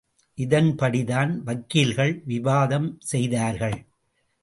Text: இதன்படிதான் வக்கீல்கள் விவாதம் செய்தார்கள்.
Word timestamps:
இதன்படிதான் 0.37 1.31
வக்கீல்கள் 1.43 2.21
விவாதம் 2.25 2.97
செய்தார்கள். 2.99 3.77